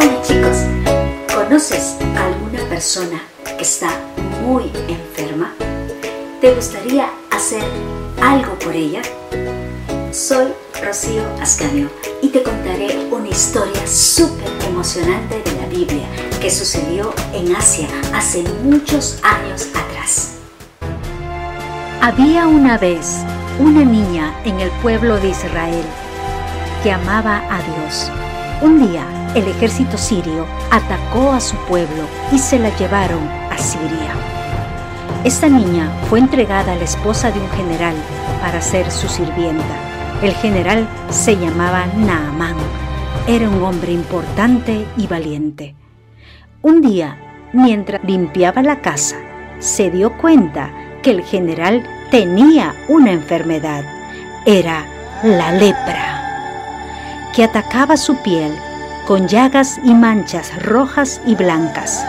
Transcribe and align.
Hola 0.00 0.22
chicos, 0.22 0.58
¿conoces 1.34 1.96
a 2.16 2.26
alguna 2.26 2.60
persona 2.68 3.20
que 3.44 3.64
está 3.64 3.90
muy 4.44 4.70
enferma? 4.86 5.52
¿Te 6.40 6.54
gustaría 6.54 7.10
hacer 7.32 7.64
algo 8.22 8.56
por 8.60 8.76
ella? 8.76 9.02
Soy 10.12 10.52
Rocío 10.80 11.24
Ascanio 11.42 11.90
y 12.22 12.28
te 12.28 12.44
contaré 12.44 13.08
una 13.10 13.26
historia 13.26 13.84
súper 13.88 14.46
emocionante 14.68 15.42
de 15.42 15.60
la 15.60 15.66
Biblia 15.66 16.06
que 16.40 16.48
sucedió 16.48 17.12
en 17.34 17.56
Asia 17.56 17.88
hace 18.14 18.44
muchos 18.62 19.18
años 19.24 19.66
atrás. 19.74 20.34
Había 22.00 22.46
una 22.46 22.78
vez 22.78 23.16
una 23.58 23.84
niña 23.84 24.32
en 24.44 24.60
el 24.60 24.70
pueblo 24.80 25.18
de 25.18 25.30
Israel 25.30 25.84
que 26.84 26.92
amaba 26.92 27.42
a 27.50 27.60
Dios. 27.62 28.12
Un 28.62 28.88
día 28.88 29.17
el 29.34 29.46
ejército 29.46 29.98
sirio 29.98 30.46
atacó 30.70 31.32
a 31.32 31.40
su 31.40 31.56
pueblo 31.66 32.04
y 32.32 32.38
se 32.38 32.58
la 32.58 32.74
llevaron 32.76 33.26
a 33.50 33.58
Siria. 33.58 34.14
Esta 35.24 35.48
niña 35.48 35.90
fue 36.08 36.18
entregada 36.18 36.72
a 36.72 36.76
la 36.76 36.84
esposa 36.84 37.30
de 37.30 37.40
un 37.40 37.50
general 37.50 37.94
para 38.40 38.60
ser 38.60 38.90
su 38.90 39.08
sirvienta. 39.08 39.64
El 40.22 40.32
general 40.32 40.88
se 41.10 41.36
llamaba 41.36 41.86
Naamán. 41.96 42.56
Era 43.26 43.48
un 43.48 43.62
hombre 43.62 43.92
importante 43.92 44.86
y 44.96 45.06
valiente. 45.06 45.74
Un 46.62 46.80
día, 46.80 47.18
mientras 47.52 48.02
limpiaba 48.04 48.62
la 48.62 48.80
casa, 48.80 49.16
se 49.58 49.90
dio 49.90 50.16
cuenta 50.16 50.70
que 51.02 51.10
el 51.10 51.22
general 51.22 51.84
tenía 52.10 52.74
una 52.88 53.12
enfermedad. 53.12 53.84
Era 54.46 54.86
la 55.22 55.52
lepra, 55.52 57.30
que 57.34 57.44
atacaba 57.44 57.96
su 57.96 58.16
piel 58.22 58.52
con 59.08 59.26
llagas 59.26 59.80
y 59.82 59.94
manchas 59.94 60.62
rojas 60.62 61.22
y 61.24 61.34
blancas, 61.34 62.04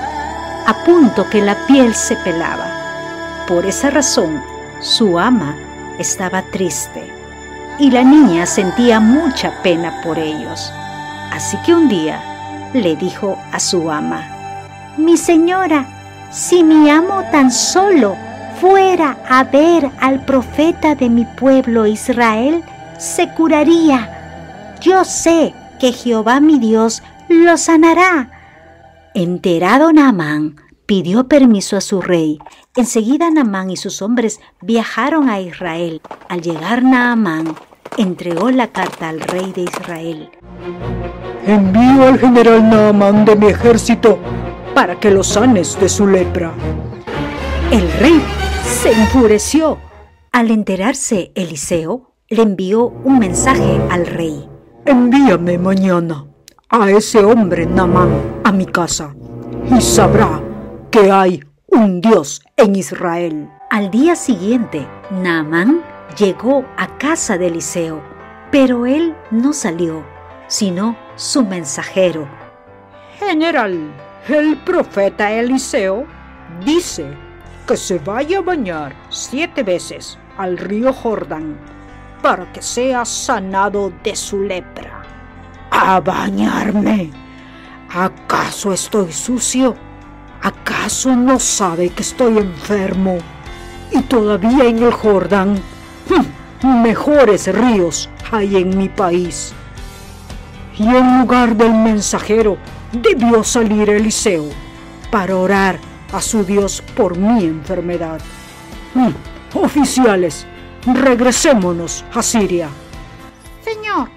a 0.68 0.84
punto 0.84 1.30
que 1.30 1.42
la 1.42 1.56
piel 1.66 1.96
se 1.96 2.18
pelaba. 2.18 3.46
Por 3.48 3.66
esa 3.66 3.90
razón, 3.90 4.44
su 4.82 5.18
ama 5.18 5.56
estaba 5.98 6.42
triste 6.52 7.10
y 7.80 7.90
la 7.90 8.04
niña 8.04 8.46
sentía 8.46 9.00
mucha 9.00 9.64
pena 9.64 10.02
por 10.04 10.20
ellos. 10.20 10.74
Así 11.32 11.56
que 11.66 11.74
un 11.74 11.88
día 11.88 12.20
le 12.74 12.98
dijo 12.98 13.38
a 13.54 13.62
su 13.62 13.90
ama, 13.90 14.22
Mi 14.98 15.16
señora, 15.16 15.86
si 16.32 16.66
mi 16.66 16.90
amo 16.90 17.24
tan 17.32 17.50
solo 17.50 18.18
fuera 18.60 19.16
a 19.30 19.46
ver 19.46 19.90
al 20.02 20.26
profeta 20.26 20.96
de 20.96 21.10
mi 21.10 21.24
pueblo 21.24 21.88
Israel, 21.88 22.62
se 22.98 23.30
curaría. 23.30 24.76
Yo 24.82 25.06
sé 25.06 25.54
que 25.80 25.94
Jehová 25.94 26.40
mi 26.40 26.60
Dios 26.60 27.02
lo 27.30 27.58
sanará. 27.58 28.32
Enterado 29.14 29.92
Naamán 29.92 30.58
pidió 30.86 31.28
permiso 31.28 31.78
a 31.78 31.82
su 31.82 32.02
rey. 32.02 32.40
Enseguida 32.76 33.30
Naamán 33.32 33.70
y 33.70 33.78
sus 33.78 34.02
hombres 34.02 34.40
viajaron 34.62 35.30
a 35.30 35.40
Israel. 35.40 36.02
Al 36.28 36.42
llegar 36.42 36.84
Naamán, 36.84 37.56
entregó 37.98 38.52
la 38.52 38.68
carta 38.68 39.10
al 39.10 39.22
rey 39.22 39.52
de 39.52 39.62
Israel. 39.62 40.30
Envío 41.46 42.04
al 42.04 42.20
general 42.20 42.70
Naamán 42.70 43.26
de 43.26 43.36
mi 43.36 43.48
ejército 43.48 44.20
para 44.76 45.00
que 45.00 45.12
lo 45.12 45.24
sanes 45.24 45.80
de 45.80 45.90
su 45.90 46.08
lepra. 46.08 46.54
El 47.72 47.92
rey 47.94 48.22
se 48.64 48.92
enfureció. 48.92 49.78
Al 50.32 50.52
enterarse 50.52 51.32
Eliseo, 51.36 52.14
le 52.30 52.44
envió 52.44 52.86
un 52.86 53.20
mensaje 53.20 53.80
al 53.90 54.06
rey. 54.06 54.48
Envíame 54.90 55.60
mañana 55.60 56.26
a 56.68 56.90
ese 56.90 57.24
hombre 57.24 57.68
Naamán 57.68 58.42
a 58.44 58.52
mi 58.52 58.66
casa 58.66 59.14
y 59.70 59.80
sabrá 59.82 60.42
que 60.90 61.12
hay 61.12 61.44
un 61.68 62.02
Dios 62.02 62.42
en 62.58 62.76
Israel. 62.76 63.52
Al 63.70 63.92
día 63.92 64.16
siguiente, 64.16 64.88
Naamán 65.12 65.84
llegó 66.18 66.66
a 66.76 66.98
casa 66.98 67.38
de 67.38 67.50
Eliseo, 67.50 68.02
pero 68.50 68.88
él 68.88 69.16
no 69.30 69.54
salió, 69.54 70.04
sino 70.48 70.98
su 71.16 71.46
mensajero. 71.46 72.28
General, 73.20 73.94
el 74.28 74.58
profeta 74.58 75.32
Eliseo 75.32 76.08
dice 76.66 77.06
que 77.68 77.78
se 77.78 78.00
vaya 78.00 78.40
a 78.40 78.42
bañar 78.42 78.96
siete 79.10 79.62
veces 79.62 80.18
al 80.36 80.58
río 80.58 80.92
Jordán 80.92 81.79
para 82.22 82.52
que 82.52 82.62
sea 82.62 83.06
sanado 83.06 83.92
de 84.04 84.16
su 84.16 84.42
lepra. 84.42 85.04
¿A 85.72 86.00
bañarme? 86.00 87.12
¿Acaso 87.94 88.74
estoy 88.74 89.12
sucio? 89.12 89.76
¿Acaso 90.42 91.16
no 91.16 91.40
sabe 91.40 91.90
que 91.90 92.02
estoy 92.02 92.38
enfermo? 92.38 93.18
Y 93.92 94.02
todavía 94.02 94.66
en 94.66 94.84
el 94.84 94.94
Jordán, 94.94 95.56
hm, 96.08 96.82
mejores 96.82 97.48
ríos 97.54 98.10
hay 98.32 98.58
en 98.58 98.78
mi 98.78 98.90
país. 98.90 99.54
Y 100.78 100.88
en 100.88 101.20
lugar 101.22 101.56
del 101.56 101.74
mensajero, 101.74 102.58
debió 102.92 103.44
salir 103.44 103.90
Eliseo 103.90 104.46
para 105.12 105.36
orar 105.36 105.80
a 106.14 106.22
su 106.22 106.44
Dios 106.44 106.82
por 106.96 107.18
mi 107.18 107.46
enfermedad. 107.46 108.20
Hm, 108.94 109.14
oficiales, 109.56 110.46
regresémonos 110.96 112.04
a 112.14 112.22
Siria. 112.22 112.70
Señor, 113.64 114.10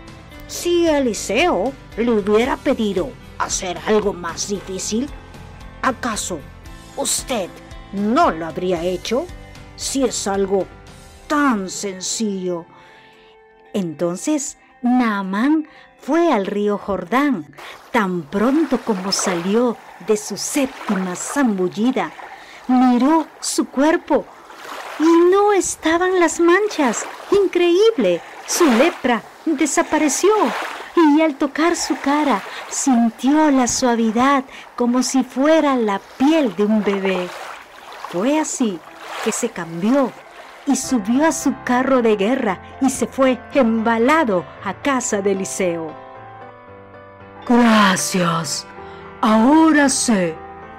si 0.47 0.87
Eliseo 0.87 1.73
le 1.97 2.11
hubiera 2.11 2.57
pedido 2.57 3.11
hacer 3.39 3.79
algo 3.87 4.13
más 4.13 4.49
difícil, 4.49 5.09
¿acaso 5.83 6.39
usted 6.97 7.49
no 7.93 8.31
lo 8.31 8.47
habría 8.47 8.83
hecho? 8.83 9.27
Si 9.77 10.05
es 10.05 10.27
algo 10.27 10.67
tan 11.27 11.69
sencillo. 11.71 12.67
Entonces 13.73 14.59
Naamán 14.83 15.69
fue 15.99 16.33
al 16.33 16.47
río 16.47 16.79
Jordán. 16.79 17.47
Tan 17.91 18.23
pronto 18.23 18.79
como 18.79 19.13
salió 19.13 19.77
de 20.07 20.17
su 20.17 20.37
séptima 20.37 21.15
zambullida, 21.15 22.11
miró 22.69 23.27
su 23.41 23.67
cuerpo 23.67 24.25
y 24.99 25.31
no 25.31 25.53
estaban 25.53 26.21
las 26.21 26.41
manchas. 26.41 27.05
Increíble, 27.31 28.21
su 28.47 28.65
lepra 28.67 29.23
desapareció 29.45 30.33
y 30.97 31.21
al 31.21 31.37
tocar 31.37 31.77
su 31.77 31.97
cara 31.97 32.43
sintió 32.69 33.51
la 33.51 33.67
suavidad 33.67 34.45
como 34.77 35.03
si 35.03 35.25
fuera 35.25 35.77
la 35.77 36.01
piel 36.19 36.55
de 36.57 36.65
un 36.65 36.83
bebé. 36.83 37.29
Fue 38.11 38.39
así 38.39 38.79
que 39.25 39.33
se 39.33 39.49
cambió 39.49 40.13
y 40.67 40.77
subió 40.77 41.27
a 41.27 41.33
su 41.33 41.55
carro 41.65 42.03
de 42.03 42.17
guerra 42.17 42.61
y 42.81 42.91
se 42.91 43.07
fue 43.07 43.41
embalado 43.55 44.45
a 44.65 44.75
casa 44.75 45.21
de 45.21 45.33
Eliseo. 45.33 45.93
Gracias. 47.49 48.67
Ahora 49.21 49.89
sé 49.89 50.37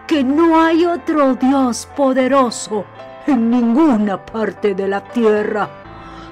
que 0.07 0.23
no 0.23 0.61
hay 0.61 0.85
otro 0.85 1.35
Dios 1.35 1.87
poderoso 1.95 2.85
en 3.27 3.49
ninguna 3.49 4.23
parte 4.23 4.75
de 4.75 4.87
la 4.87 5.01
tierra. 5.01 5.69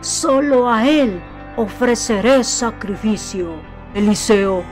Solo 0.01 0.69
a 0.69 0.87
Él 0.87 1.21
ofreceré 1.57 2.43
sacrificio. 2.43 3.55
Eliseo, 3.93 4.63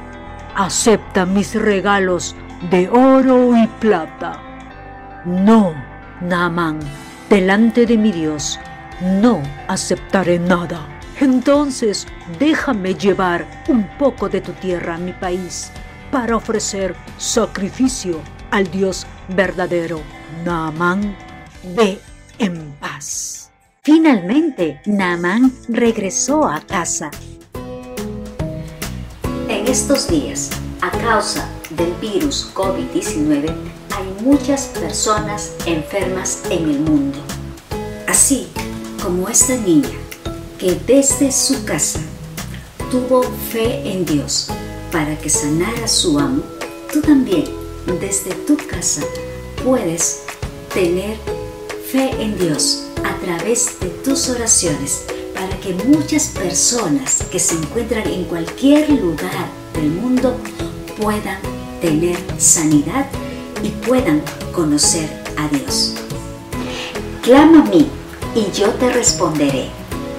acepta 0.55 1.25
mis 1.25 1.55
regalos 1.55 2.35
de 2.69 2.89
oro 2.89 3.55
y 3.55 3.67
plata. 3.79 4.41
No, 5.25 5.73
Naamán, 6.21 6.79
delante 7.29 7.85
de 7.85 7.97
mi 7.97 8.11
Dios, 8.11 8.59
no 9.01 9.41
aceptaré 9.67 10.39
nada. 10.39 10.79
Entonces 11.19 12.07
déjame 12.39 12.95
llevar 12.95 13.45
un 13.67 13.83
poco 13.97 14.29
de 14.29 14.41
tu 14.41 14.53
tierra 14.53 14.95
a 14.95 14.97
mi 14.97 15.11
país 15.11 15.71
para 16.11 16.35
ofrecer 16.35 16.95
sacrificio 17.17 18.21
al 18.51 18.69
Dios 18.71 19.05
verdadero. 19.27 20.01
Naamán, 20.45 21.15
ve 21.75 21.99
en 22.39 22.73
paz. 22.79 23.51
Finalmente, 23.83 24.81
Naamán 24.85 25.53
regresó 25.67 26.45
a 26.45 26.61
casa. 26.61 27.11
En 29.47 29.67
estos 29.67 30.07
días, 30.07 30.49
a 30.81 30.89
causa 30.91 31.49
del 31.71 31.93
virus 31.95 32.51
COVID-19, 32.53 33.53
hay 33.91 34.23
muchas 34.23 34.67
personas 34.67 35.53
enfermas 35.65 36.43
en 36.49 36.69
el 36.69 36.79
mundo. 36.79 37.19
Así 38.07 38.47
como 39.03 39.27
esta 39.27 39.55
niña 39.55 39.89
que 40.57 40.75
desde 40.87 41.31
su 41.31 41.63
casa 41.65 41.99
tuvo 42.91 43.23
fe 43.23 43.91
en 43.91 44.05
Dios 44.05 44.49
para 44.91 45.17
que 45.17 45.29
sanara 45.29 45.87
su 45.87 46.19
amo, 46.19 46.43
tú 46.91 47.01
también 47.01 47.45
desde 47.99 48.33
tu 48.45 48.57
casa 48.57 49.01
puedes 49.63 50.23
tener 50.73 51.17
fe 51.91 52.11
en 52.21 52.37
Dios 52.37 52.83
a 53.03 53.17
través 53.25 53.79
de 53.79 53.87
tus 53.87 54.29
oraciones 54.29 55.05
para 55.33 55.59
que 55.59 55.73
muchas 55.73 56.27
personas 56.27 57.23
que 57.31 57.39
se 57.39 57.55
encuentran 57.55 58.07
en 58.07 58.25
cualquier 58.25 58.89
lugar 58.91 59.47
del 59.73 59.89
mundo 59.89 60.37
puedan 60.99 61.39
tener 61.81 62.17
sanidad 62.37 63.07
y 63.63 63.69
puedan 63.69 64.21
conocer 64.53 65.09
a 65.37 65.47
Dios. 65.47 65.95
Clama 67.23 67.61
a 67.61 67.69
mí 67.69 67.89
y 68.35 68.51
yo 68.55 68.69
te 68.73 68.91
responderé 68.91 69.69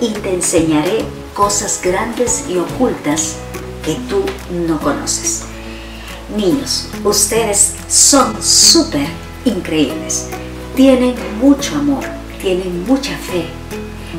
y 0.00 0.08
te 0.08 0.34
enseñaré 0.34 1.04
cosas 1.34 1.80
grandes 1.82 2.46
y 2.48 2.58
ocultas 2.58 3.36
que 3.84 3.94
tú 4.08 4.22
no 4.66 4.80
conoces. 4.80 5.42
Niños, 6.36 6.88
ustedes 7.04 7.74
son 7.88 8.42
súper 8.42 9.06
increíbles. 9.44 10.26
Tienen 10.80 11.14
mucho 11.38 11.74
amor, 11.74 12.02
tienen 12.40 12.86
mucha 12.86 13.14
fe, 13.14 13.44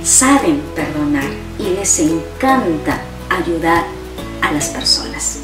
saben 0.03 0.61
perdonar 0.75 1.27
y 1.57 1.71
les 1.71 1.99
encanta 2.01 3.01
ayudar 3.31 3.83
a 4.43 4.51
las 4.51 4.69
personas. 4.69 5.39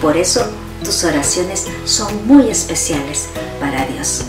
Por 0.00 0.16
eso 0.16 0.46
tus 0.84 1.02
oraciones 1.02 1.66
son 1.84 2.24
muy 2.24 2.50
especiales 2.50 3.30
para 3.58 3.84
Dios. 3.86 4.26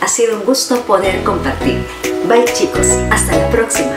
Ha 0.00 0.08
sido 0.08 0.40
un 0.40 0.44
gusto 0.44 0.80
poder 0.80 1.22
compartir. 1.22 1.86
Bye 2.26 2.44
chicos, 2.52 2.88
hasta 3.12 3.38
la 3.38 3.48
próxima. 3.48 3.96